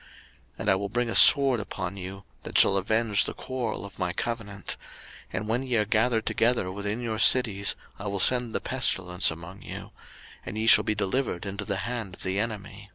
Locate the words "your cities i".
7.02-8.06